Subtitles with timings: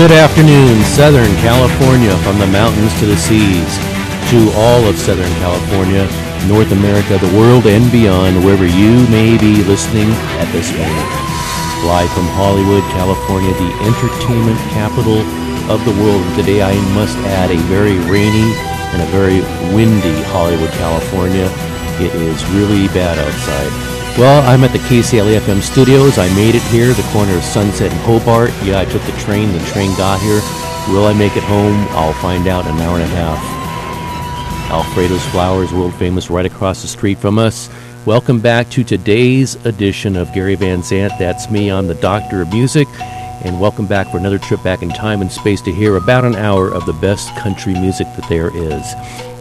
[0.00, 3.68] Good afternoon, Southern California, from the mountains to the seas,
[4.32, 6.08] to all of Southern California,
[6.48, 10.08] North America, the world, and beyond, wherever you may be listening
[10.40, 11.10] at this moment.
[11.84, 15.20] Live from Hollywood, California, the entertainment capital
[15.68, 16.24] of the world.
[16.34, 18.56] Today, I must add a very rainy
[18.96, 19.44] and a very
[19.76, 21.44] windy Hollywood, California.
[22.00, 23.89] It is really bad outside.
[24.18, 26.18] Well, I'm at the KCLA FM studios.
[26.18, 28.50] I made it here, the corner of Sunset and Hobart.
[28.62, 29.50] Yeah, I took the train.
[29.52, 30.40] The train got here.
[30.92, 31.86] Will I make it home?
[31.90, 34.70] I'll find out in an hour and a half.
[34.70, 37.70] Alfredo's Flowers, world famous, right across the street from us.
[38.04, 41.14] Welcome back to today's edition of Gary Van Zandt.
[41.18, 41.70] That's me.
[41.70, 42.88] I'm the Doctor of Music.
[43.42, 46.36] And welcome back for another trip back in time and space to hear about an
[46.36, 48.94] hour of the best country music that there is.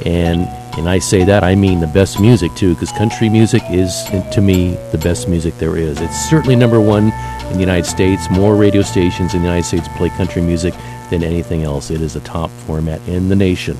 [0.05, 4.05] And and I say that, I mean the best music too, because country music is,
[4.31, 5.99] to me, the best music there is.
[5.99, 7.11] It's certainly number one
[7.47, 8.29] in the United States.
[8.31, 10.73] More radio stations in the United States play country music
[11.09, 11.91] than anything else.
[11.91, 13.75] It is a top format in the nation.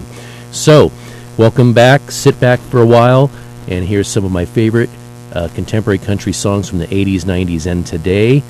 [0.51, 0.91] So,
[1.37, 2.11] welcome back.
[2.11, 3.31] Sit back for a while,
[3.69, 4.89] and here's some of my favorite
[5.31, 8.43] uh, contemporary country songs from the 80s, 90s, and today.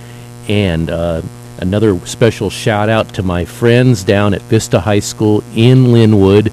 [0.47, 1.22] And uh,
[1.59, 6.51] another special shout out to my friends down at Vista High School in Lynwood.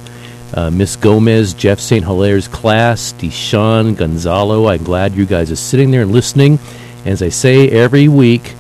[0.55, 2.05] uh, Miss Gomez, Jeff St.
[2.05, 4.69] Hilaire's class, Deshaun Gonzalo.
[4.69, 6.59] I'm glad you guys are sitting there and listening.
[7.05, 8.55] As I say every week,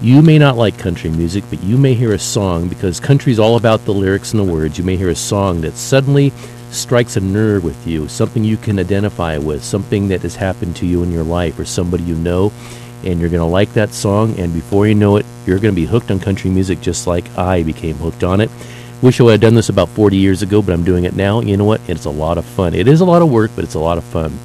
[0.00, 3.38] you may not like country music, but you may hear a song because country is
[3.38, 4.78] all about the lyrics and the words.
[4.78, 6.32] You may hear a song that suddenly
[6.70, 10.86] strikes a nerve with you, something you can identify with, something that has happened to
[10.86, 12.52] you in your life or somebody you know,
[13.04, 15.80] and you're going to like that song, and before you know it, you're going to
[15.80, 18.50] be hooked on country music just like I became hooked on it.
[19.02, 21.40] Wish I would have done this about 40 years ago, but I'm doing it now.
[21.40, 21.80] You know what?
[21.88, 22.74] It's a lot of fun.
[22.74, 24.38] It is a lot of work, but it's a lot of fun.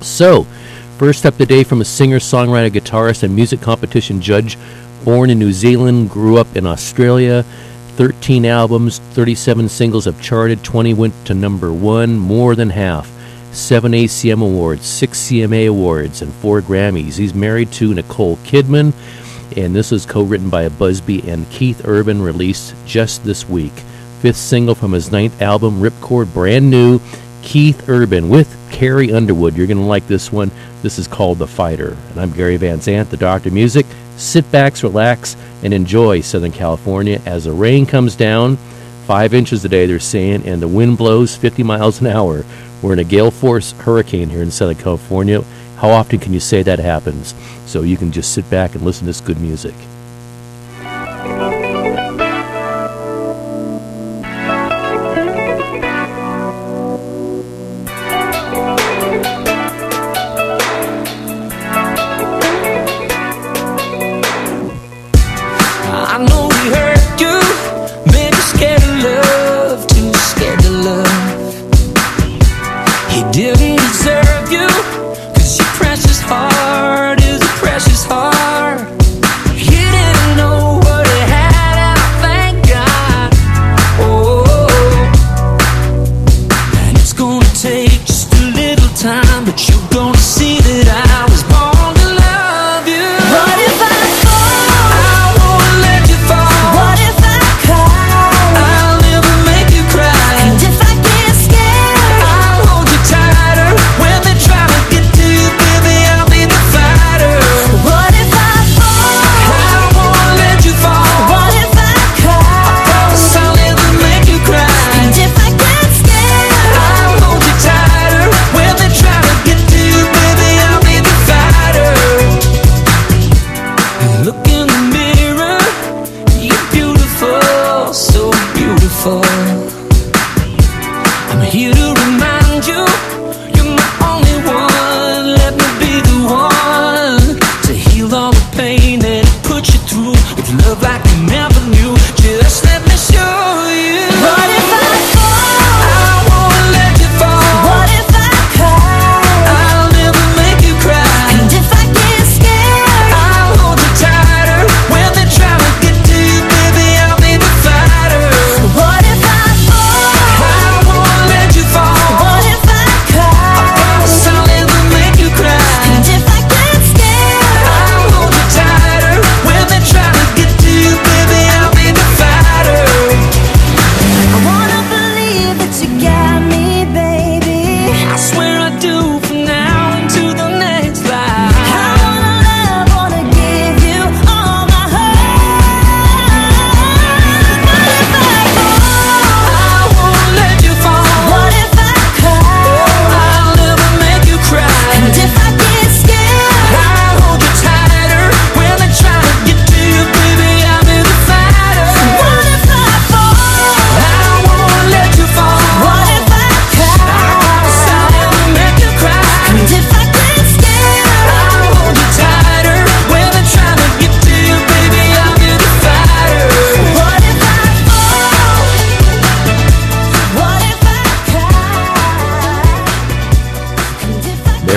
[0.00, 0.44] So,
[0.96, 4.56] first up today from a singer, songwriter, guitarist, and music competition judge,
[5.04, 7.44] born in New Zealand, grew up in Australia.
[7.96, 13.10] 13 albums, 37 singles have charted, 20 went to number one, more than half.
[13.52, 17.18] Seven ACM awards, six CMA awards, and four Grammys.
[17.18, 18.92] He's married to Nicole Kidman
[19.56, 23.72] and this is co written by a busbee and Keith Urban, released just this week.
[24.20, 27.00] Fifth single from his ninth album, Ripcord, brand new.
[27.42, 29.56] Keith Urban with Carrie Underwood.
[29.56, 30.50] You're going to like this one.
[30.82, 31.96] This is called The Fighter.
[32.10, 33.86] And I'm Gary Van Zandt, the Doctor Music.
[34.16, 38.56] Sit back, relax, and enjoy Southern California as the rain comes down.
[39.06, 42.44] Five inches a day, they're saying, and the wind blows 50 miles an hour.
[42.82, 45.42] We're in a gale force hurricane here in Southern California.
[45.76, 47.34] How often can you say that happens?
[47.66, 49.74] So you can just sit back and listen to this good music.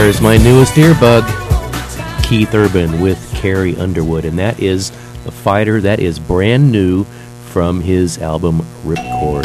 [0.04, 1.24] There's my newest earbug,
[2.26, 4.92] Keith Urban with Carrie Underwood, and that is
[5.24, 7.06] the fighter that is brand new
[7.46, 9.44] from his album Ripcord.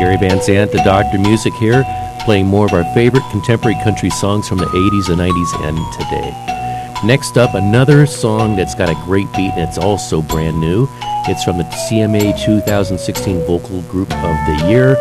[0.00, 1.84] Gary Van Zandt, the Doctor Music here,
[2.24, 7.06] playing more of our favorite contemporary country songs from the 80s, and 90s, and today.
[7.06, 10.88] Next up, another song that's got a great beat and it's also brand new.
[11.28, 14.96] It's from the CMA 2016 Vocal Group of the Year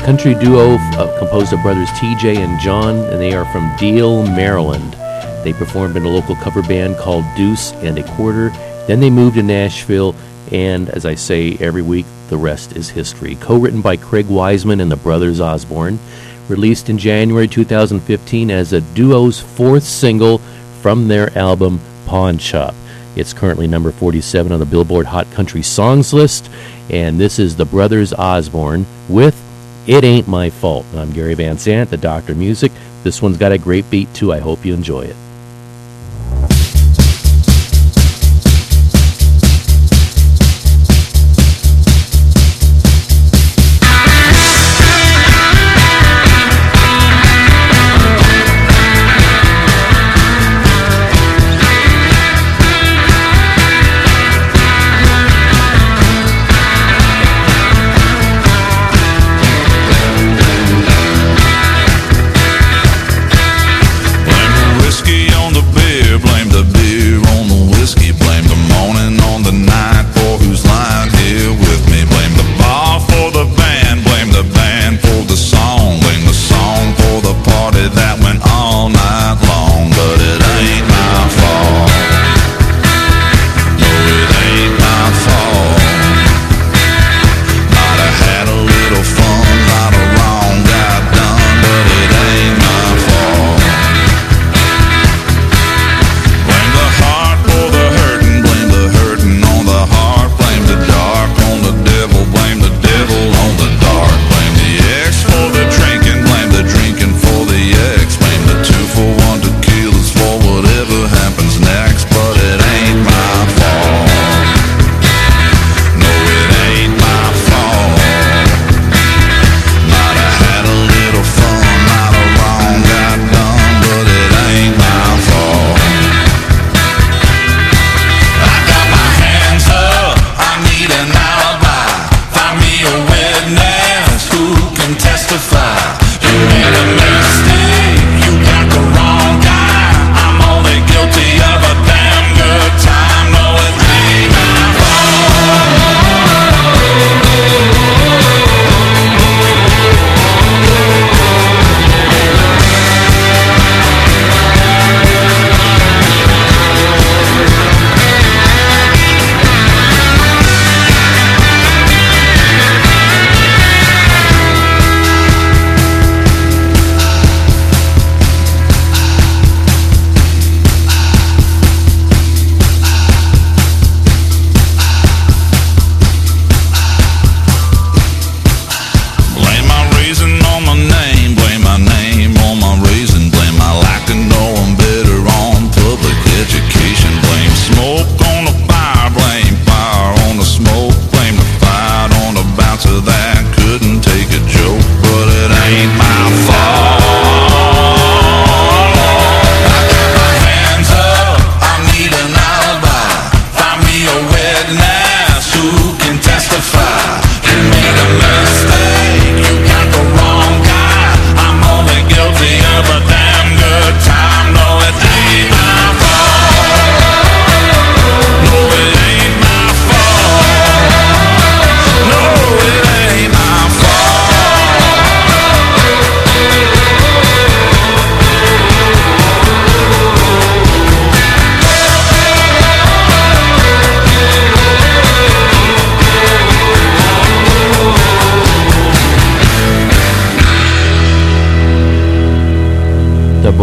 [0.00, 4.92] country duo uh, composed of brothers TJ and John, and they are from Deale, Maryland.
[5.44, 8.50] They performed in a local cover band called Deuce and a Quarter.
[8.86, 10.14] Then they moved to Nashville,
[10.52, 13.36] and as I say every week, the rest is history.
[13.36, 15.98] Co written by Craig Wiseman and the brothers Osborne.
[16.48, 20.38] Released in January 2015 as a duo's fourth single
[20.80, 22.74] from their album Pawn Shop.
[23.16, 26.50] It's currently number 47 on the Billboard Hot Country Songs list,
[26.90, 29.34] and this is the Brothers Osborne with
[29.88, 30.84] It Ain't My Fault.
[30.94, 32.70] I'm Gary Van Zandt, the Doctor Music.
[33.04, 34.34] This one's got a great beat too.
[34.34, 35.16] I hope you enjoy it.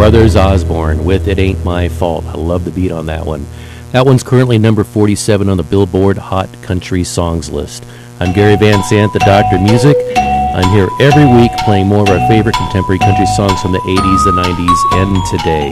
[0.06, 2.26] Brothers Osborne with It Ain't My Fault.
[2.26, 3.44] I love the beat on that one.
[3.92, 7.84] That one's currently number 47 on the Billboard Hot Country Songs list.
[8.20, 9.98] I'm Gary Van Zandt, the Doctor Music.
[10.16, 14.24] I'm here every week playing more of our favorite contemporary country songs from the 80s,
[14.26, 15.72] the 90s, and today.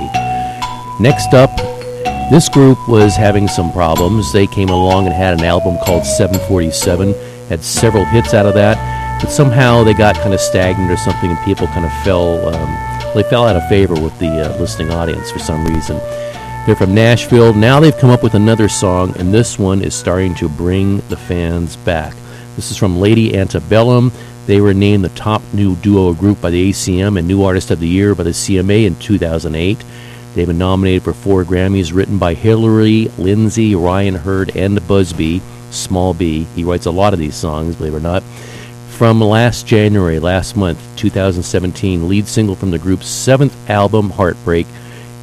[1.00, 1.56] Next up,
[2.32, 4.34] this group was having some problems.
[4.34, 7.14] They came along and had an album called 747,
[7.50, 11.30] had several hits out of that, but somehow they got kind of stagnant or something
[11.30, 12.48] and people kind of fell.
[12.48, 15.98] Um, they fell out of favor with the uh, listening audience for some reason.
[16.66, 17.54] They're from Nashville.
[17.54, 21.18] Now they've come up with another song, and this one is starting to bring the
[21.18, 22.16] fans back.
[22.56, 24.12] This is from Lady Antebellum.
[24.46, 27.80] They were named the top new duo group by the ACM and New Artist of
[27.80, 29.84] the Year by the CMA in 2008.
[30.34, 35.42] They've been nominated for four Grammys, written by Hillary, Lindsey, Ryan Hurd, and busbee.
[35.70, 36.44] Small B.
[36.56, 38.24] He writes a lot of these songs, believe it or not.
[38.98, 44.68] From last January, last month, 2017, lead single from the group's seventh album, Heartbreak,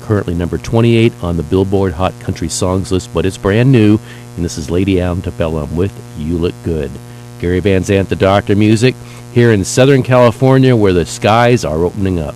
[0.02, 3.98] currently number 28 on the Billboard Hot Country Songs list, but it's brand new,
[4.34, 6.90] and this is Lady Antebellum with You Look Good.
[7.38, 8.96] Gary Van Zandt, the Doctor Music,
[9.32, 12.34] here in Southern California where the skies are opening up.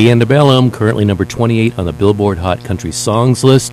[0.00, 3.70] Lady Antebellum, currently number 28 on the Billboard Hot Country Songs list,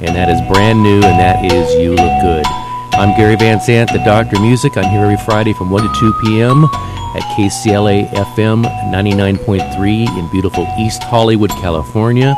[0.00, 2.46] and that is brand new, and that is You Look Good.
[2.94, 4.78] I'm Gary Van Zandt, the Doctor Music.
[4.78, 6.64] I'm here every Friday from 1 to 2 p.m.
[6.64, 12.34] at KCLA FM 99.3 in beautiful East Hollywood, California.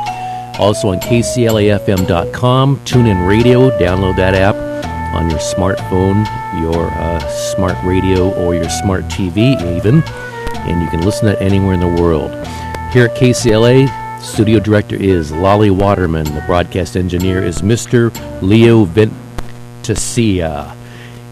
[0.59, 4.57] Also on KCLAFM.com, TuneIn Radio, download that app
[5.15, 6.27] on your smartphone,
[6.61, 7.21] your uh,
[7.53, 10.03] smart radio, or your smart TV, even,
[10.67, 12.33] and you can listen to anywhere in the world.
[12.91, 16.25] Here at KCLA, studio director is Lolly Waterman.
[16.25, 18.11] The broadcast engineer is Mr.
[18.41, 20.75] Leo Ventasia.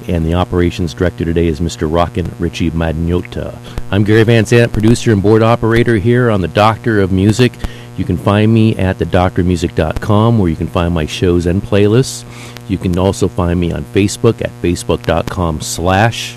[0.07, 1.91] And the operations director today is Mr.
[1.91, 3.59] Rockin' Richie Magnota.
[3.91, 7.55] I'm Gary Van Zandt, producer and board operator here on The Doctor of Music.
[7.97, 12.27] You can find me at thedoctormusic.com where you can find my shows and playlists.
[12.69, 16.37] You can also find me on Facebook at facebook.com slash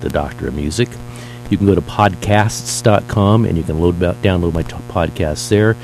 [0.00, 0.88] The Doctor of Music.
[1.50, 5.76] You can go to podcasts.com and you can load download my t- podcasts there.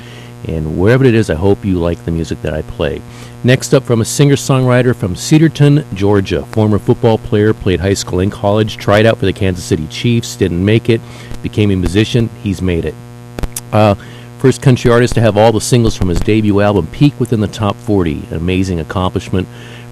[0.47, 3.01] And wherever it is, I hope you like the music that I play.
[3.43, 8.19] Next up, from a singer songwriter from Cedartown, Georgia, former football player, played high school
[8.19, 11.01] and college, tried out for the Kansas City Chiefs, didn't make it,
[11.43, 12.29] became a musician.
[12.43, 12.95] He's made it.
[13.71, 13.95] Uh,
[14.39, 17.47] First country artist to have all the singles from his debut album peak within the
[17.47, 18.27] top 40.
[18.29, 19.47] An amazing accomplishment.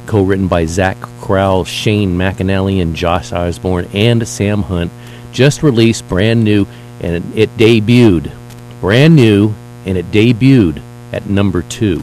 [0.05, 4.91] Co written by Zach Crowell, Shane McAnally, and Josh Osborne, and Sam Hunt.
[5.35, 6.65] Just released, brand new,
[7.01, 8.31] and it debuted.
[8.79, 9.53] Brand new,
[9.85, 12.01] and it debuted at number two.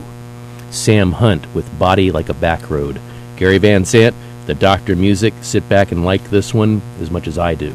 [0.71, 3.01] Sam Hunt with Body Like a Back Road.
[3.37, 5.33] Gary Van Zandt, the Doctor Music.
[5.41, 7.75] Sit back and like this one as much as I do.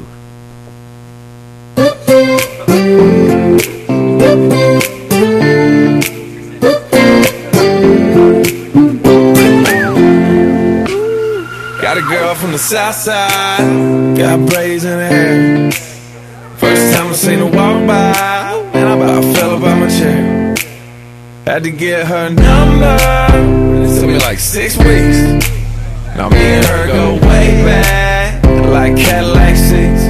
[12.58, 15.72] The south side, got braids in her hair.
[16.58, 20.56] First time I seen her walk by, and I about fell up out my chair.
[21.46, 22.98] Had to get her number,
[23.86, 25.20] it took me like six weeks.
[26.18, 30.06] Now me and her go way back, like Cadillac seats.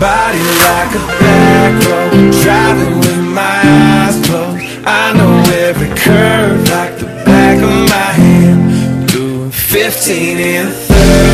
[0.00, 4.64] Body like a back road, driving with my eyes closed.
[4.84, 5.34] I know
[5.68, 9.08] every curve like the back of my hand.
[9.08, 10.89] Doing 15 and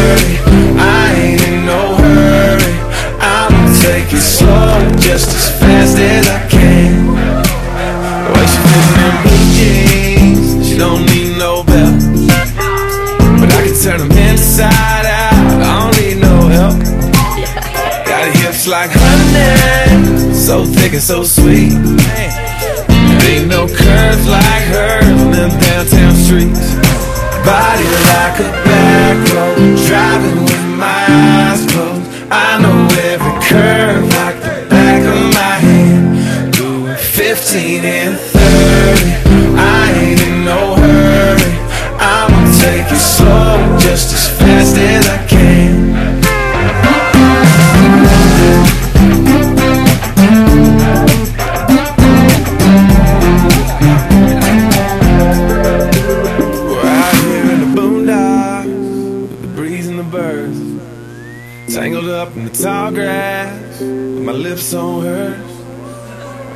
[0.06, 0.38] 30,
[0.78, 2.74] I ain't in no hurry.
[3.18, 7.10] I'ma take it slow, just as fast as I can.
[8.30, 11.98] Way she fits in blue jeans, she don't need no belt.
[13.40, 16.78] But I can turn them inside out, I don't need no help.
[18.06, 21.74] Got hips like honey, so thick and so sweet.
[23.26, 26.85] Ain't no curves like hers on them downtown streets.
[27.46, 32.02] Body like a back road, driving with my eyes closed.
[32.28, 36.52] I know every curve like the back of my hand.
[36.52, 41.52] Doing 15 and 30, I ain't in no hurry.
[42.00, 45.35] I'ma take it slow, just as fast as I can.
[64.26, 65.52] My lips on hers.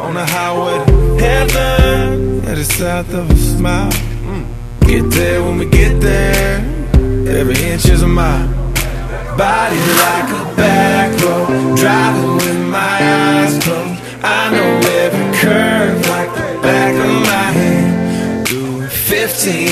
[0.00, 3.92] On the highway to heaven, the south of a smile.
[4.88, 6.56] Get there when we get there,
[7.38, 8.48] every inch is a mile.
[9.38, 14.00] Body like a back road, driving with my eyes closed.
[14.24, 14.72] I know
[15.04, 18.46] every curve like the back of my hand.
[18.48, 19.68] Doing 15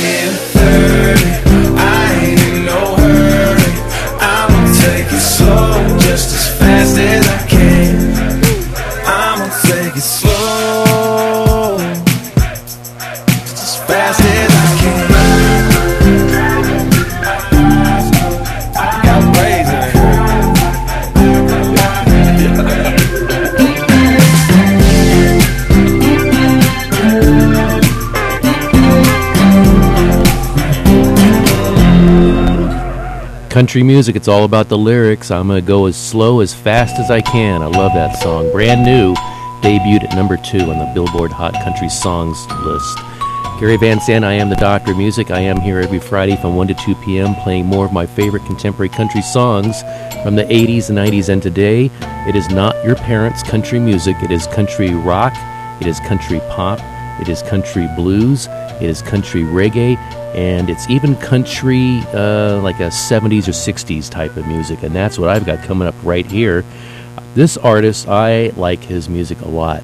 [33.51, 35.31] Country music, it's all about the lyrics.
[35.31, 37.63] I'm going to go as slow as fast as I can.
[37.63, 38.53] I love that song.
[38.53, 39.15] Brand new,
[39.63, 42.99] debuted at number two on the Billboard Hot Country Songs list.
[43.59, 45.31] Gary Van Zandt, I am the Doctor of Music.
[45.31, 47.35] I am here every Friday from 1 to 2 p.m.
[47.37, 49.81] playing more of my favorite contemporary country songs
[50.23, 51.91] from the 80s and 90s and today.
[52.29, 54.17] It is not your parents' country music.
[54.23, 55.33] It is country rock.
[55.81, 56.81] It is country pop.
[57.19, 58.47] It is country blues.
[58.47, 59.97] It is country reggae.
[60.39, 64.85] And it's even country, uh, like a 70s or 60s type of music.
[64.85, 66.65] And that's what I've got coming up right here.
[67.35, 69.83] This artist, I like his music a lot.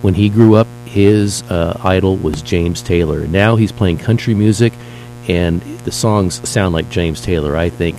[0.00, 3.26] When he grew up, his uh, idol was James Taylor.
[3.26, 4.72] Now he's playing country music,
[5.28, 7.98] and the songs sound like James Taylor, I think.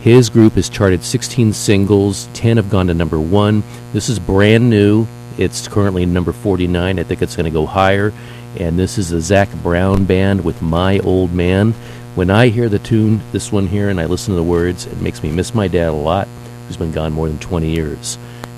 [0.00, 3.62] His group has charted 16 singles, 10 have gone to number one.
[3.92, 5.06] This is brand new.
[5.36, 6.98] It's currently number 49.
[6.98, 8.14] I think it's going to go higher.
[8.58, 11.72] And this is the Zac Brown Band with My Old Man.
[12.14, 15.00] When I hear the tune, this one here, and I listen to the words, it
[15.00, 16.28] makes me miss my dad a lot,
[16.66, 18.16] who's been gone more than 20 years.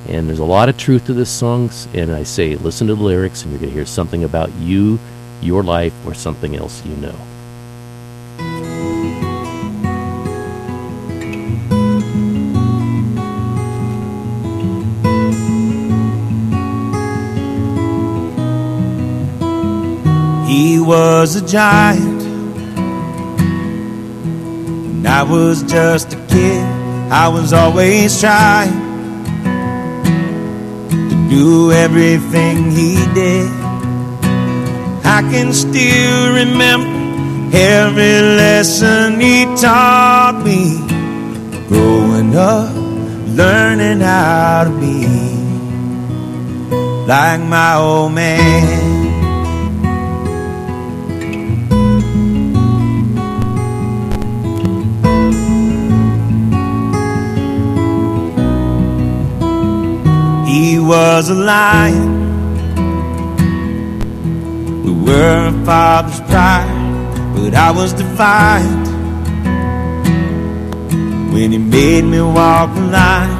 [0.08, 3.02] And there's a lot of truth to this song, and I say, listen to the
[3.02, 4.98] lyrics, and you're going to hear something about you,
[5.40, 7.16] your life, or something else you know.
[20.86, 22.22] Was a giant.
[24.92, 26.62] And I was just a kid.
[27.10, 28.72] I was always trying
[31.10, 33.50] to do everything he did.
[35.04, 40.78] I can still remember every lesson he taught me.
[41.68, 42.72] Growing up,
[43.34, 45.06] learning how to be.
[47.06, 48.95] like my old man.
[60.56, 62.12] He was a lion.
[64.84, 66.72] We were a father's pride,
[67.34, 68.86] but I was defiant
[71.34, 73.36] when he made me walk the line.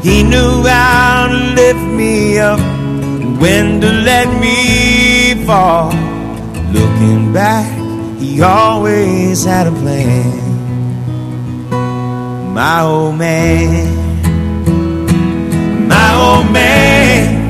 [0.00, 5.90] He knew how to lift me up and when to let me fall.
[6.78, 7.68] Looking back,
[8.20, 10.38] he always had a plan.
[12.54, 13.97] My old man,
[16.44, 17.48] man.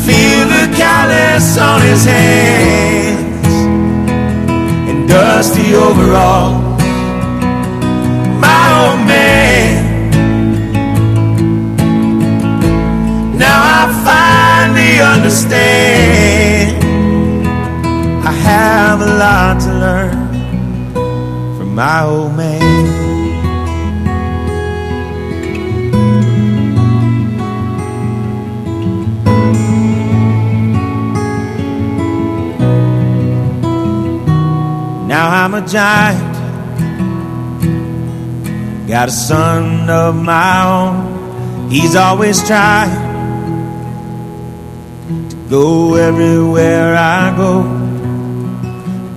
[0.00, 3.54] Feel the callus on his hands
[4.88, 6.82] and dusty overalls
[8.40, 9.68] My old man.
[13.38, 16.82] Now I finally understand.
[18.24, 20.28] I have a lot to learn
[21.56, 22.57] from my old man.
[35.18, 36.34] Now I'm a giant
[38.86, 42.94] Got a son of my own, he's always trying
[45.30, 47.64] to go everywhere I go.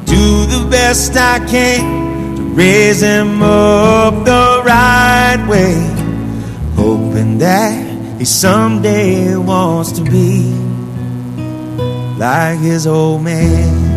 [0.05, 5.75] Do the best I can to raise him up the right way,
[6.75, 10.51] hoping that he someday wants to be
[12.17, 13.91] like his old man.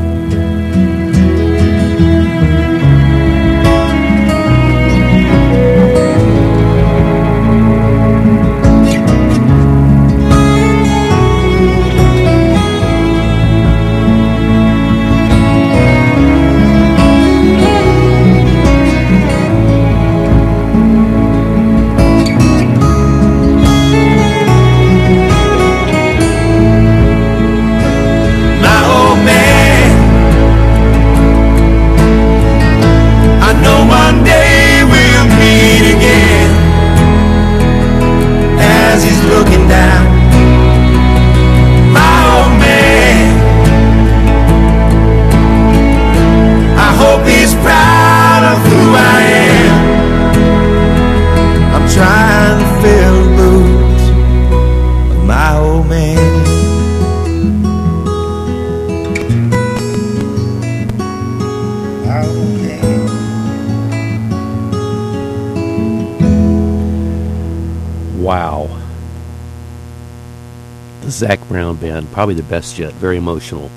[72.14, 72.92] Probably the best yet.
[72.92, 73.68] Very emotional.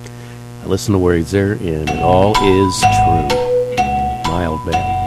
[0.61, 3.27] I listen to words there, and it all is true.
[4.31, 4.97] Mild band.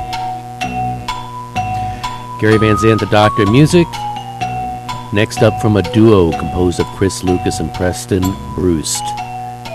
[2.40, 3.86] Gary Van Zandt, the Doctor of Music.
[5.12, 8.22] Next up from a duo composed of Chris Lucas and Preston
[8.56, 9.04] Brust.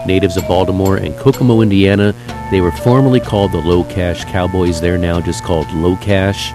[0.05, 2.13] Natives of Baltimore and Kokomo, Indiana,
[2.51, 4.81] they were formerly called the LoCash Cowboys.
[4.81, 6.51] They're now just called LoCash.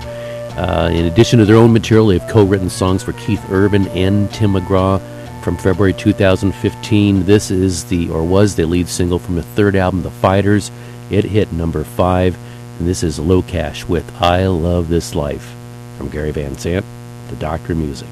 [0.59, 4.31] Uh, in addition to their own material, they've co written songs for Keith Urban and
[4.35, 5.01] Tim McGraw
[5.43, 7.25] from February 2015.
[7.25, 10.71] This is the, or was the lead single from the third album, The Fighters.
[11.11, 12.37] It hit number five,
[12.79, 15.55] and this is LoCash with I Love This Life
[15.97, 16.85] from Gary Van Zandt,
[17.29, 18.09] the Doctor Music.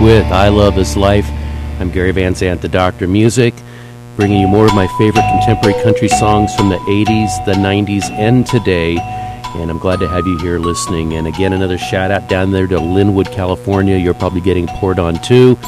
[0.00, 1.28] With I Love This Life.
[1.80, 3.52] I'm Gary Van Zandt, the Doctor Music,
[4.14, 8.46] bringing you more of my favorite contemporary country songs from the 80s, the 90s, and
[8.46, 8.96] today.
[9.56, 11.14] And I'm glad to have you here listening.
[11.14, 13.96] And again, another shout out down there to Lynwood, California.
[13.96, 15.58] You're probably getting poured on too.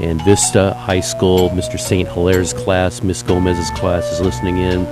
[0.00, 1.78] And Vista High School, Mr.
[1.78, 2.08] St.
[2.08, 4.86] Hilaire's class, Miss Gomez's class is listening in.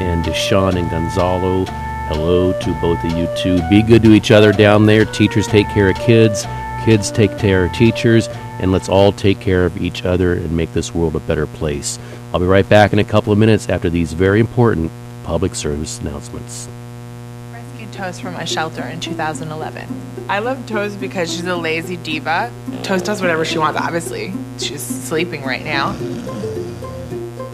[0.00, 1.66] And Deshaun and Gonzalo,
[2.08, 3.60] hello to both of you too.
[3.68, 5.04] Be good to each other down there.
[5.04, 6.46] Teachers take care of kids,
[6.90, 8.26] kids take care of teachers,
[8.58, 12.00] and let's all take care of each other and make this world a better place.
[12.34, 14.90] I'll be right back in a couple of minutes after these very important
[15.22, 16.68] public service announcements.
[17.52, 19.86] Rescued Toast from a shelter in 2011.
[20.28, 22.52] I love Toast because she's a lazy diva.
[22.82, 24.32] Toast does whatever she wants, obviously.
[24.58, 25.94] She's sleeping right now.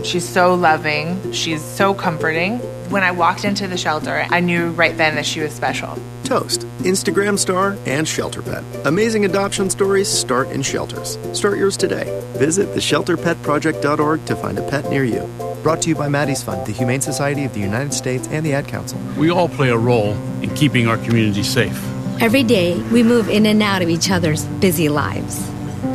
[0.02, 2.58] She's so loving, she's so comforting.
[2.88, 5.98] When I walked into the shelter, I knew right then that she was special.
[6.22, 8.62] Toast, Instagram star, and shelter pet.
[8.84, 11.18] Amazing adoption stories start in shelters.
[11.32, 12.04] Start yours today.
[12.36, 15.28] Visit theshelterpetproject.org to find a pet near you.
[15.64, 18.52] Brought to you by Maddie's Fund, the Humane Society of the United States, and the
[18.52, 19.00] Ad Council.
[19.18, 21.76] We all play a role in keeping our community safe.
[22.20, 25.44] Every day, we move in and out of each other's busy lives.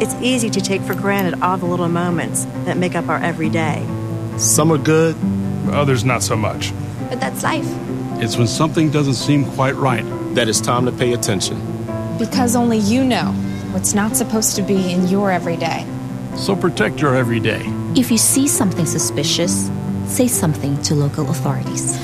[0.01, 3.81] It's easy to take for granted all the little moments that make up our everyday.
[4.37, 5.15] Some are good,
[5.69, 6.73] others not so much.
[7.09, 7.67] But that's life.
[8.21, 11.59] It's when something doesn't seem quite right that it's time to pay attention.
[12.17, 13.31] Because only you know
[13.71, 15.85] what's not supposed to be in your everyday.
[16.35, 17.61] So protect your everyday.
[17.95, 19.69] If you see something suspicious,
[20.05, 21.97] say something to local authorities.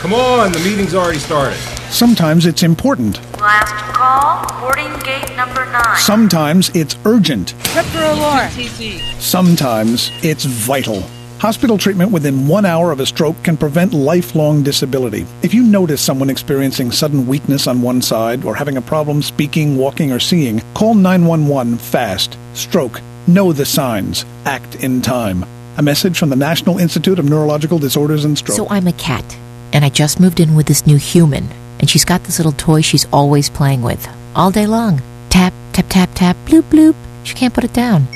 [0.00, 1.58] Come on, the meeting's already started.
[1.90, 3.18] Sometimes it's important.
[3.40, 5.96] Last call, boarding gate number nine.
[5.96, 7.54] Sometimes it's urgent.
[7.64, 9.20] Trip for.
[9.20, 11.02] Sometimes it's vital.
[11.44, 15.26] Hospital treatment within one hour of a stroke can prevent lifelong disability.
[15.42, 19.76] If you notice someone experiencing sudden weakness on one side or having a problem speaking,
[19.76, 22.38] walking, or seeing, call 911 fast.
[22.54, 23.02] Stroke.
[23.26, 24.24] Know the signs.
[24.46, 25.44] Act in time.
[25.76, 28.56] A message from the National Institute of Neurological Disorders and Stroke.
[28.56, 29.36] So I'm a cat,
[29.74, 31.46] and I just moved in with this new human,
[31.78, 35.02] and she's got this little toy she's always playing with, all day long.
[35.28, 36.94] Tap, tap, tap, tap, bloop, bloop.
[37.24, 38.06] She can't put it down.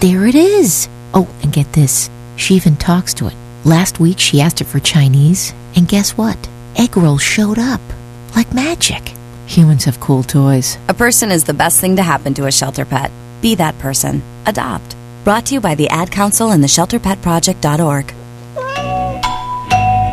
[0.00, 0.86] There it is.
[1.14, 2.10] Oh, and get this.
[2.38, 3.34] She even talks to it.
[3.64, 6.38] Last week she asked it for Chinese, and guess what?
[6.76, 7.80] Egg rolls showed up.
[8.36, 9.12] Like magic.
[9.46, 10.78] Humans have cool toys.
[10.88, 13.10] A person is the best thing to happen to a shelter pet.
[13.42, 14.22] Be that person.
[14.46, 14.94] Adopt.
[15.24, 18.14] Brought to you by the Ad Council and the ShelterPetProject.org.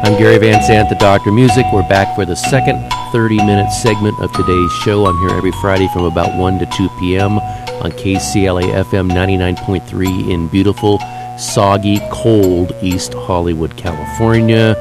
[0.04, 1.66] I'm Gary Van Zandt, the Doctor Music.
[1.72, 5.06] We're back for the second 30 minute segment of today's show.
[5.06, 7.38] I'm here every Friday from about 1 to 2 p.m.
[7.38, 11.00] on KCLA FM 99.3 in beautiful
[11.38, 14.76] soggy, cold East Hollywood, California.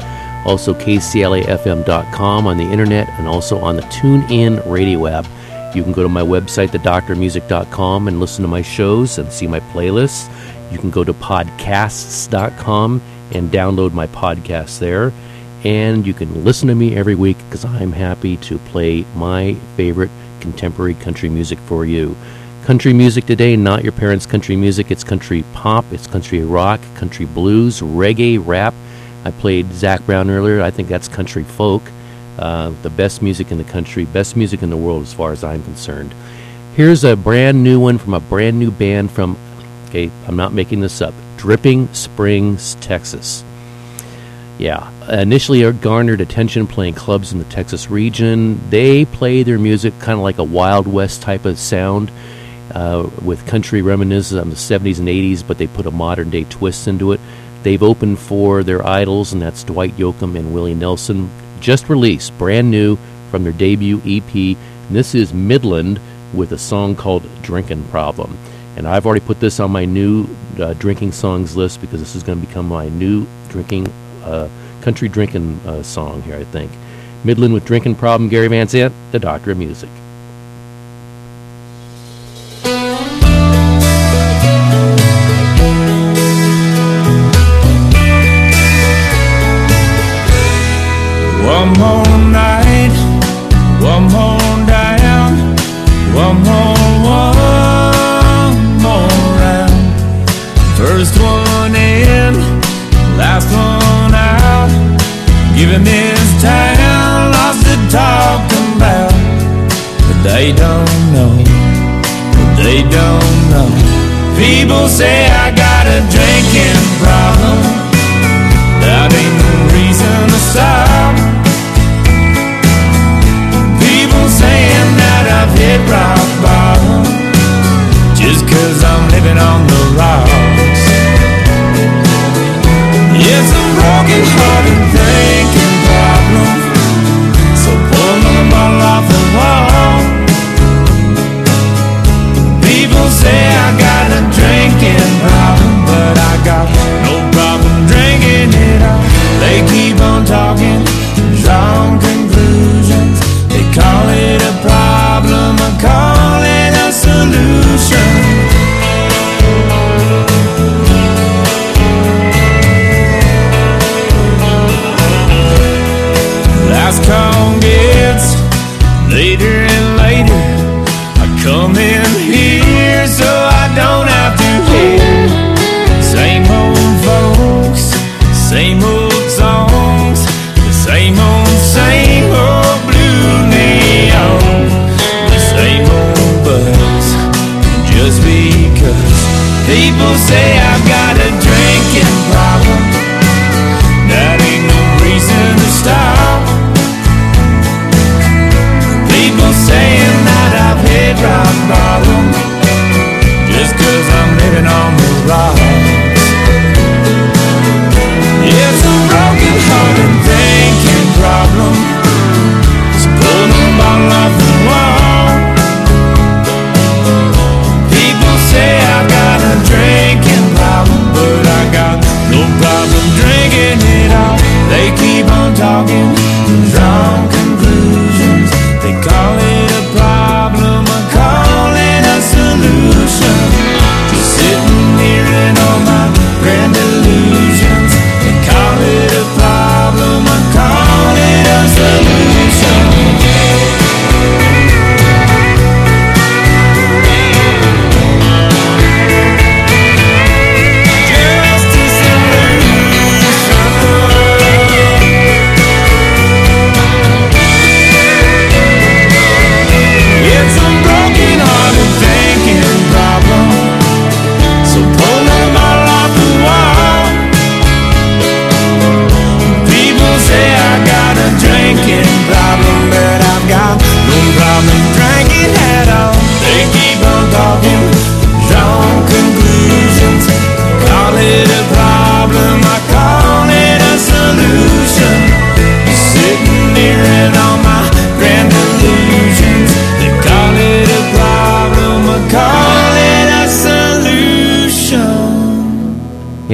[0.44, 5.26] Also, KCLAFM.com on the internet and also on the TuneIn radio app.
[5.74, 9.60] You can go to my website, thedoctormusic.com, and listen to my shows and see my
[9.60, 10.30] playlists.
[10.70, 15.12] You can go to podcasts.com and download my podcast there.
[15.64, 20.10] And you can listen to me every week because I'm happy to play my favorite
[20.40, 22.14] contemporary country music for you.
[22.64, 24.90] Country music today, not your parents' country music.
[24.90, 28.72] It's country pop, it's country rock, country blues, reggae, rap.
[29.26, 30.62] I played Zac Brown earlier.
[30.62, 31.82] I think that's country folk.
[32.38, 35.44] Uh, the best music in the country, best music in the world as far as
[35.44, 36.14] I'm concerned.
[36.74, 39.36] Here's a brand new one from a brand new band from,
[39.90, 43.44] okay, I'm not making this up, Dripping Springs, Texas.
[44.56, 48.58] Yeah, initially garnered attention playing clubs in the Texas region.
[48.70, 52.10] They play their music kind of like a Wild West type of sound
[52.74, 56.44] uh, with country reminiscences of the 70s and 80s, but they put a modern day
[56.44, 57.20] twist into it.
[57.62, 61.30] They've opened for their idols, and that's Dwight Yoakam and Willie Nelson.
[61.60, 62.98] Just released, brand new
[63.30, 64.34] from their debut EP.
[64.34, 66.00] And this is Midland
[66.34, 68.36] with a song called Drinking Problem.
[68.76, 70.26] And I've already put this on my new
[70.58, 73.86] uh, drinking songs list because this is going to become my new drinking,
[74.24, 74.48] uh,
[74.82, 76.72] country drinking uh, song here, I think.
[77.22, 79.88] Midland with Drinking Problem, Gary Van Zandt, the Doctor of Music.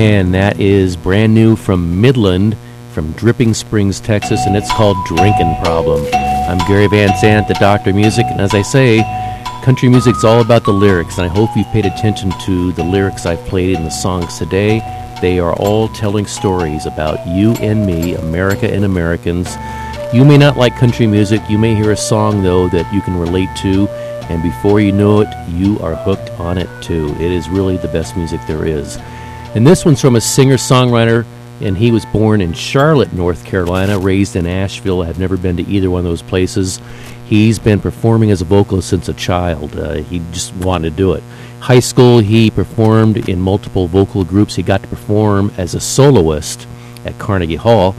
[0.00, 2.56] And that is brand new from Midland,
[2.94, 6.02] from Dripping Springs, Texas, and it's called Drinking Problem.
[6.14, 9.02] I'm Gary Van Zandt, the Doctor Music, and as I say,
[9.62, 13.26] country music's all about the lyrics, and I hope you've paid attention to the lyrics
[13.26, 14.78] I've played in the songs today.
[15.20, 19.54] They are all telling stories about you and me, America and Americans.
[20.14, 23.20] You may not like country music, you may hear a song, though, that you can
[23.20, 23.86] relate to,
[24.30, 27.10] and before you know it, you are hooked on it too.
[27.16, 28.98] It is really the best music there is.
[29.54, 31.26] And this one's from a singer songwriter,
[31.60, 35.02] and he was born in Charlotte, North Carolina, raised in Asheville.
[35.02, 36.80] I've never been to either one of those places.
[37.26, 39.76] He's been performing as a vocalist since a child.
[39.76, 41.24] Uh, he just wanted to do it.
[41.58, 44.54] High school, he performed in multiple vocal groups.
[44.54, 46.68] He got to perform as a soloist
[47.04, 47.96] at Carnegie Hall.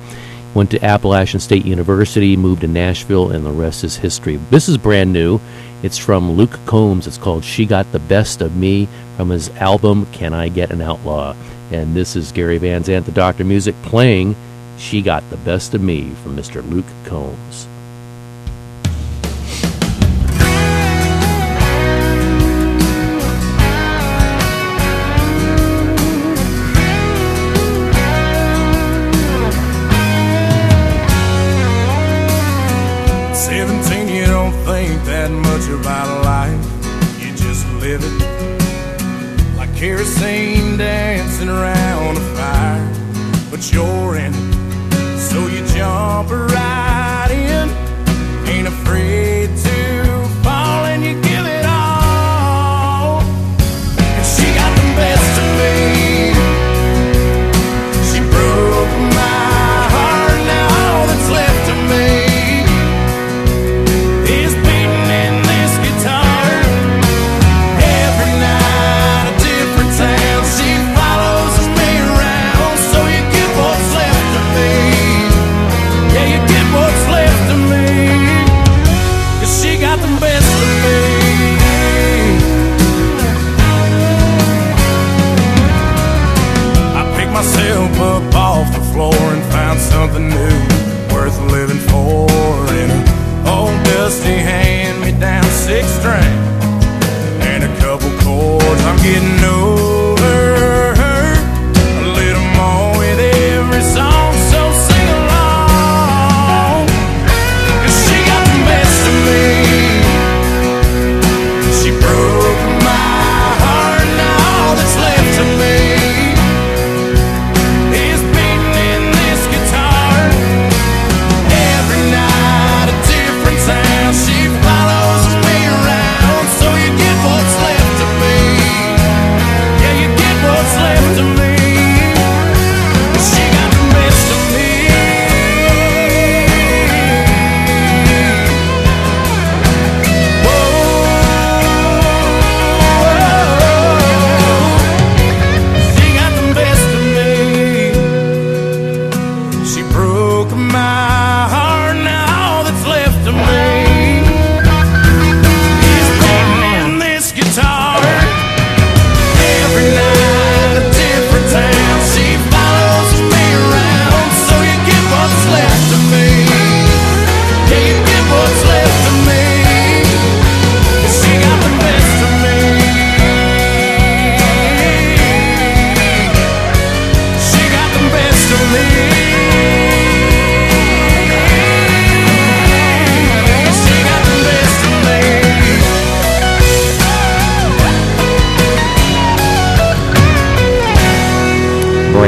[0.53, 4.37] Went to Appalachian State University, moved to Nashville, and the rest is history.
[4.37, 5.39] This is brand new.
[5.83, 7.07] It's from Luke Combs.
[7.07, 10.81] It's called She Got the Best of Me from his album Can I Get an
[10.81, 11.35] Outlaw?
[11.71, 14.35] And this is Gary Van Zandt, the Doctor Music, playing
[14.77, 16.67] She Got the Best of Me from Mr.
[16.69, 17.67] Luke Combs.
[41.51, 42.87] Around a fire.
[43.51, 46.90] But you're in it, so you jump right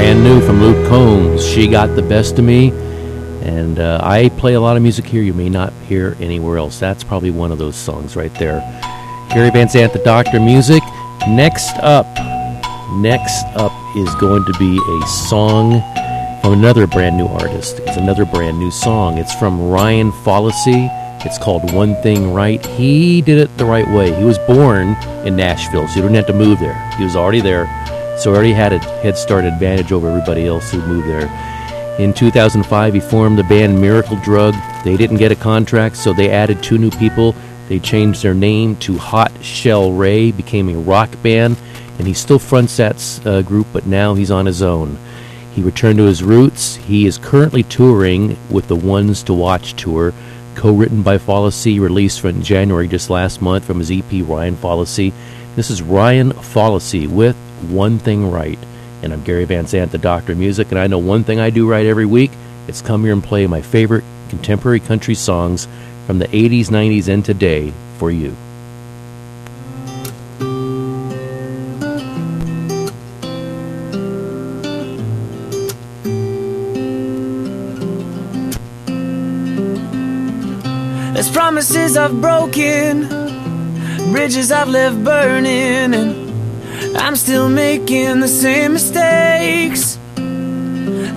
[0.03, 1.47] brand new from Luke Combs.
[1.47, 2.71] She got the best of me,
[3.41, 6.77] and uh, I play a lot of music here you may not hear anywhere else.
[6.77, 8.59] That's probably one of those songs right there.
[9.29, 10.83] Gary Van Zandt, the Doctor Music.
[11.29, 12.05] Next up,
[12.95, 15.81] next up is going to be a song
[16.41, 17.79] from another brand new artist.
[17.79, 19.17] It's another brand new song.
[19.17, 20.89] It's from Ryan Follese.
[21.25, 22.63] It's called One Thing Right.
[22.65, 24.13] He did it the right way.
[24.13, 26.77] He was born in Nashville, so you didn't have to move there.
[26.97, 27.67] He was already there,
[28.17, 31.29] so he already had a head start advantage over everybody else who moved there.
[31.99, 34.55] In 2005, he formed the band Miracle Drug.
[34.83, 37.35] They didn't get a contract, so they added two new people.
[37.69, 41.55] They changed their name to Hot Chelle Rae, became a rock band,
[41.99, 44.97] and he still fronts that uh, group, but now he's on his own.
[45.53, 46.75] He returned to his roots.
[46.75, 50.13] He is currently touring with the Ones to Watch tour,
[50.55, 55.13] co-written by Follese, released from January just last month from his EP Ryan Follese.
[55.55, 57.37] This is Ryan Follese with
[57.71, 58.59] One Thing Right.
[59.01, 61.49] And I'm Gary Van Zandt, the Doctor of Music, and I know one thing I
[61.49, 62.31] do right every week.
[62.67, 65.67] It's come here and play my favorite contemporary country songs
[66.07, 68.35] from the 80s, 90s, and today for you.
[81.13, 83.07] There's promises I've broken,
[84.11, 86.22] bridges I've left burning, and
[86.95, 89.97] I'm still making the same mistakes.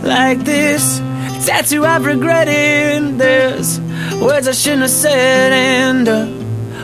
[0.03, 0.99] Like this
[1.47, 3.19] tattoo I've regretted.
[3.19, 3.81] There's
[4.21, 6.09] words I shouldn't have said, and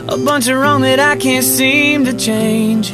[0.09, 2.93] a bunch of wrong that I can't seem to change.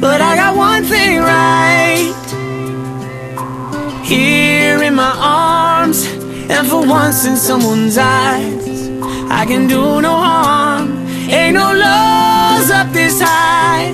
[0.00, 2.14] But I got one thing right
[4.04, 6.06] here in my arms,
[6.48, 8.88] and for once in someone's eyes.
[9.28, 11.06] I can do no harm.
[11.28, 13.90] Ain't no laws up this high.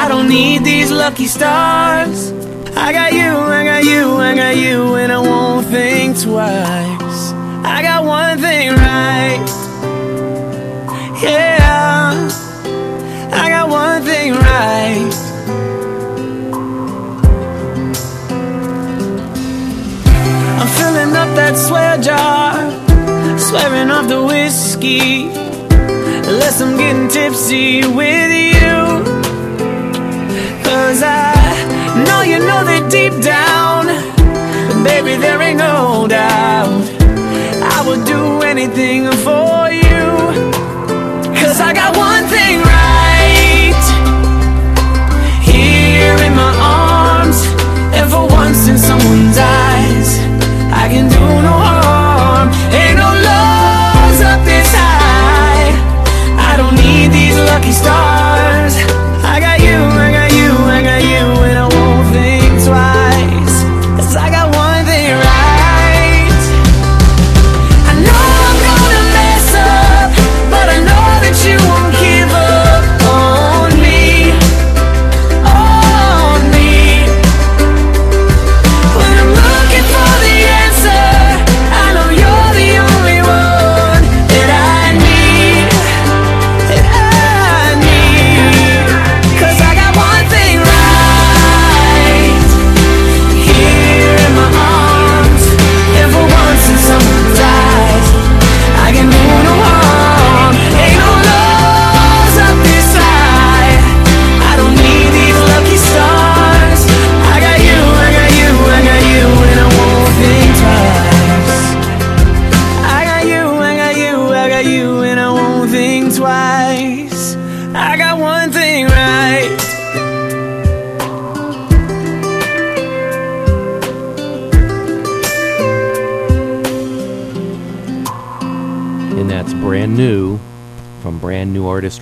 [0.00, 2.30] I don't need these lucky stars.
[2.76, 7.32] I got you, I got you, I got you, and I won't think twice.
[7.74, 9.44] I got one thing right.
[11.20, 12.28] Yeah,
[13.42, 15.12] I got one thing right.
[20.60, 22.54] I'm filling up that swear jar
[23.38, 25.28] swearing off the whiskey
[26.28, 28.57] Unless I'm getting tipsy with you
[30.88, 31.36] Cause I
[32.08, 33.92] know you know that deep down
[34.82, 36.80] Baby, there ain't no doubt
[37.60, 40.00] I would do anything for you.
[41.36, 43.84] Cause I got one thing right.
[45.44, 47.36] Here in my arms
[47.92, 50.16] And for once in someone's eyes
[50.72, 52.48] I can do no harm.
[52.72, 55.68] Ain't no laws up this high.
[56.48, 58.87] I don't need these lucky stars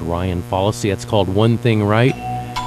[0.06, 0.90] Ryan Follese.
[0.90, 2.14] That's called One Thing Right.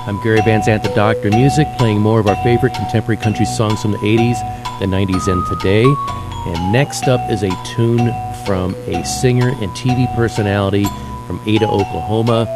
[0.07, 3.81] I'm Gary Van Zandt, the Doctor Music, playing more of our favorite contemporary country songs
[3.81, 5.83] from the 80s, the 90s, and today.
[5.83, 8.13] And next up is a tune
[8.45, 10.85] from a singer and TV personality
[11.27, 12.47] from Ada, Oklahoma.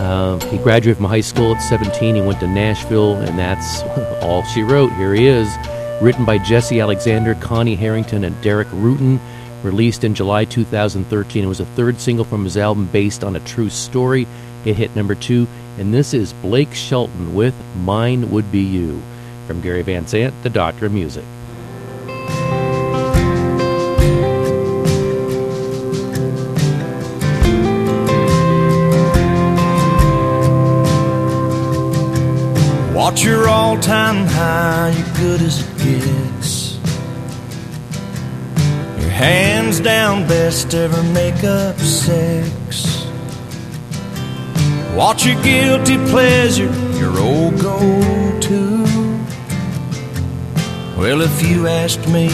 [0.00, 2.14] Uh, he graduated from high school at 17.
[2.14, 3.82] He went to Nashville, and that's
[4.22, 4.92] all she wrote.
[4.94, 5.54] Here he is.
[6.00, 9.20] Written by Jesse Alexander, Connie Harrington, and Deric Ruttan.
[9.62, 11.44] Released in July 2013.
[11.44, 14.26] It was a third single from his album based on a true story.
[14.64, 15.46] It hit number two.
[15.78, 19.02] And this is Blake Shelton with Mine Would Be You.
[19.46, 21.24] From Gary Van Zandt, the Doctor of Music.
[32.94, 36.19] Watch your all-time high, you're good as it gets.
[39.20, 43.04] Hands down best ever make-up sex.
[44.94, 48.82] Watch your guilty pleasure, your old go-to.
[50.96, 52.30] Well, if you asked me,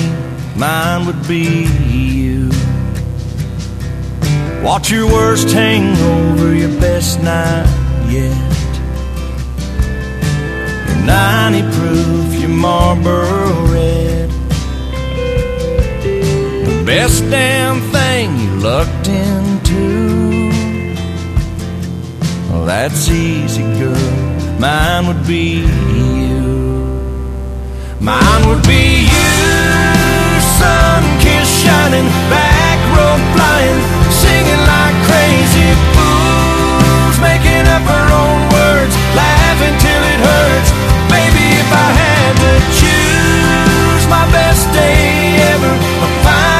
[0.55, 2.51] mine would be you.
[4.62, 7.66] Watch your worst hangover, your best night
[8.09, 8.30] yet.
[10.89, 13.66] Your 90 proof, your Marlboro
[16.87, 20.51] best damn thing you lucked into.
[22.49, 24.61] Well, that's easy, girl.
[24.61, 26.47] Mine would be you.
[27.99, 29.43] Mine would be you,
[30.59, 33.80] sun kiss shining, back road flying,
[34.22, 40.70] singing like crazy fools, making up our own words, laughing till it hurts.
[41.11, 46.55] Baby, if I had to choose my best day ever, my finest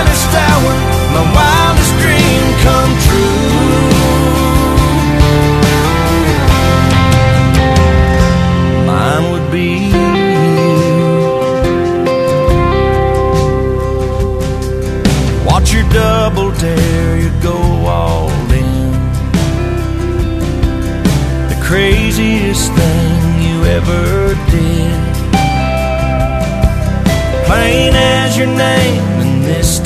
[1.15, 3.37] my wildest dream come true.
[8.87, 9.71] Mine would be
[15.47, 18.93] Watch your double dare, you go all in.
[21.53, 25.17] The craziest thing you ever did.
[27.47, 29.06] Plain as your name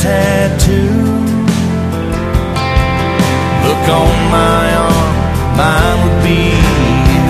[0.01, 0.97] tattoo.
[3.69, 5.13] Look on my arm,
[5.61, 6.57] mine would be
[7.13, 7.29] you.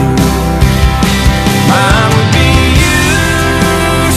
[1.67, 3.03] Mine would be you,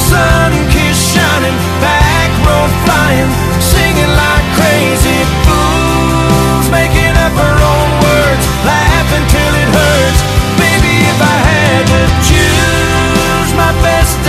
[0.05, 8.43] sun kiss shining, back road flying, singing like crazy fools, making up our own words,
[8.69, 10.21] laughing till it hurts.
[10.61, 14.22] Baby, if I had to choose my best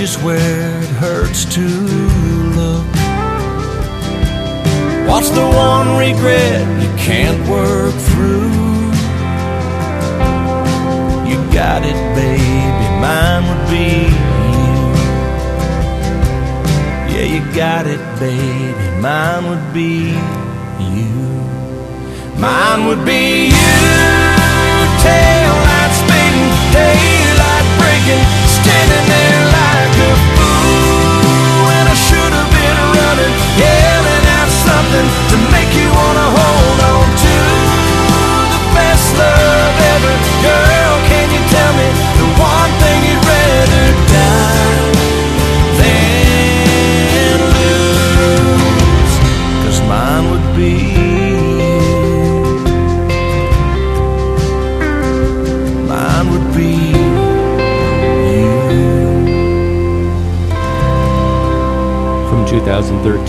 [0.00, 0.49] pages where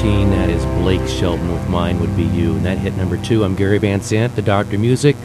[0.02, 2.56] 2013, that is Blake Shelton with Mine Would Be You.
[2.56, 3.44] And that hit number two.
[3.44, 5.16] I'm Gary Van Zandt, the Doctor Music,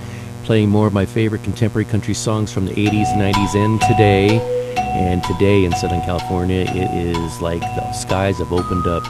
[0.45, 4.39] playing more of my favorite contemporary country songs from the 80s, 90s, and today.
[4.77, 9.03] And today in Southern California, it is like the skies have opened up.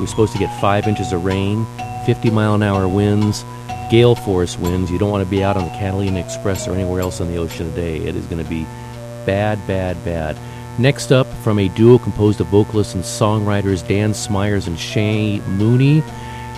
[0.00, 1.66] We're supposed to get five inches of rain,
[2.06, 3.44] 50 mile an hour winds,
[3.90, 4.90] gale force winds.
[4.90, 7.36] You don't want to be out on the Catalina Express or anywhere else on the
[7.36, 7.98] ocean today.
[7.98, 8.62] It is going to be
[9.26, 10.38] bad, bad, bad.
[10.78, 16.02] Next up, from a duo composed of vocalists and songwriters Dan Smyers and Shay Mooney.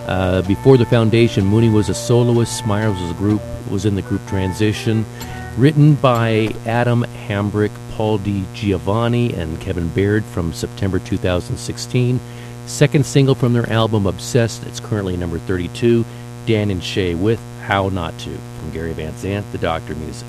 [0.06, 2.56] Uh, before the foundation, Mooney was a soloist.
[2.58, 5.04] Smyers was a group was in the group Transition.
[5.56, 12.20] Written by Adam Hambrick, Paul Di Giovanni, and Kevin Baird from September 2016.
[12.66, 14.64] Second single from their album Obsessed.
[14.66, 16.04] It's currently number 32.
[16.46, 20.26] Dan and Shay with How Not To from Gary Van Zandt, The Doctor Music.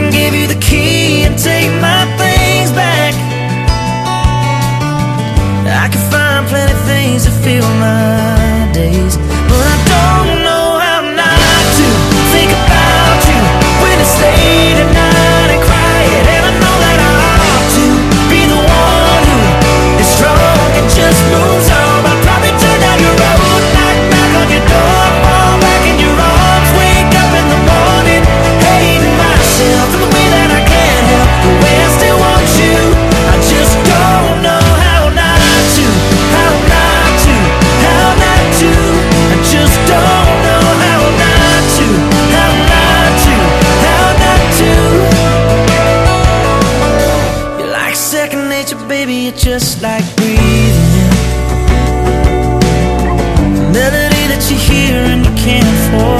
[0.00, 3.14] can give you the key and take my things back.
[5.66, 9.37] I can find plenty things to fill my days.
[49.58, 51.12] Just like breathing.
[53.58, 56.17] A melody that you hear and you can't forget.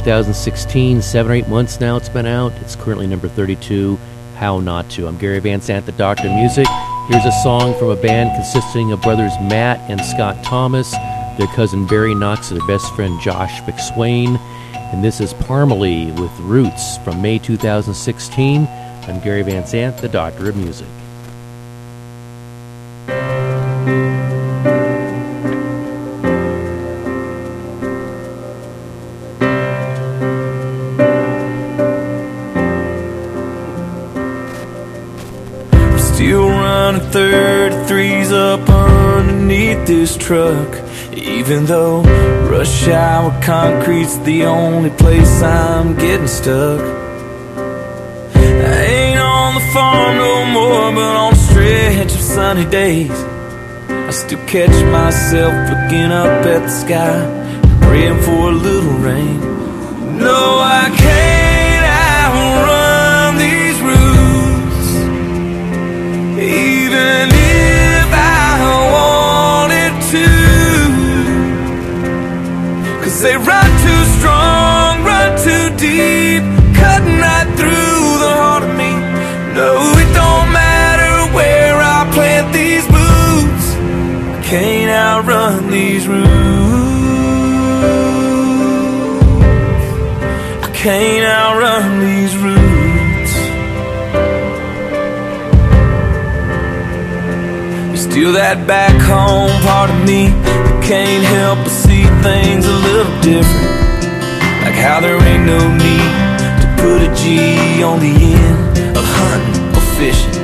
[0.00, 2.52] 2016, seven or eight months now it's been out.
[2.62, 3.98] It's currently number 32,
[4.36, 5.06] How Not To.
[5.06, 6.66] I'm Gary Van Zandt, the Doctor of Music.
[7.08, 10.90] Here's a song from a band consisting of brothers Matt and Scott Thomas,
[11.36, 14.38] their cousin Barry Knox, and their best friend Josh McSwain.
[14.74, 18.66] And this is Parmalee with Roots from May 2016.
[18.66, 20.88] I'm Gary Van Zandt, the Doctor of Music.
[40.30, 40.72] Truck.
[41.12, 42.02] Even though
[42.48, 46.80] rush hour concrete's the only place I'm getting stuck.
[47.56, 53.18] I ain't on the farm no more, but on a stretch of sunny days.
[53.90, 57.16] I still catch myself looking up at the sky,
[57.80, 59.40] praying for a little rain.
[60.16, 61.29] No, I can't
[73.22, 76.42] They run too strong, run too deep
[76.80, 78.92] Cutting right through the heart of me.
[79.54, 83.66] No, it don't matter where I plant these boots
[84.38, 86.30] I can't outrun these roots.
[90.64, 92.60] I can't outrun these roots.
[98.00, 103.09] Still that back home part of me that can't help but see things a little
[103.22, 104.04] different.
[104.64, 109.60] Like how there ain't no need to put a G on the end of hunting
[109.76, 110.36] or fishing.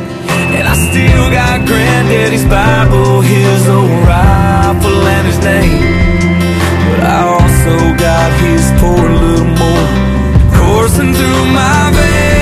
[0.57, 5.81] And I still got granddaddy's Bible, his old rifle and his name.
[6.91, 9.89] But I also got his poor little more
[10.57, 12.36] coursing through my veins.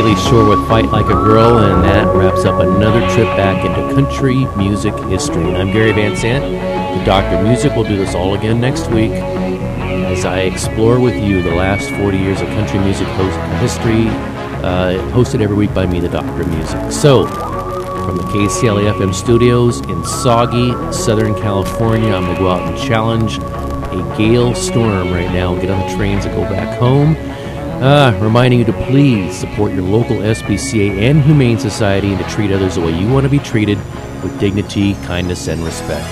[0.00, 3.94] Kalie Shorr with Fight Like a Girl, and that wraps up another trip back into
[3.94, 5.42] country music history.
[5.42, 6.42] And I'm Gary Van Zandt,
[6.98, 7.70] the Doctor of Music.
[7.76, 12.16] We'll do this all again next week as I explore with you the last 40
[12.16, 13.06] years of country music
[13.60, 14.08] history,
[14.64, 16.90] uh, hosted every week by me, the Doctor of Music.
[16.90, 22.66] So, from the KCLA FM studios in soggy Southern California, I'm going to go out
[22.66, 26.78] and challenge a gale storm right now and get on the trains and go back
[26.78, 27.14] home.
[27.82, 32.52] Ah, reminding you to please support your local SPCA and Humane Society and to treat
[32.52, 33.78] others the way you want to be treated
[34.22, 36.06] with dignity, kindness, and respect.